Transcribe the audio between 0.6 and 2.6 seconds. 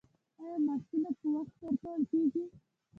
معاشونه په وخت ورکول کیږي؟